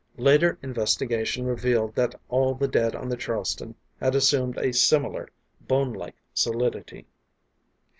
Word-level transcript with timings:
Later 0.17 0.57
investigation 0.63 1.45
revealed 1.45 1.93
that 1.93 2.15
all 2.27 2.55
the 2.55 2.67
dead 2.67 2.95
on 2.95 3.07
the 3.07 3.15
Charleston 3.15 3.75
had 3.99 4.15
assumed 4.15 4.57
a 4.57 4.73
similar, 4.73 5.29
bonelike 5.67 6.15
solidity. 6.33 7.05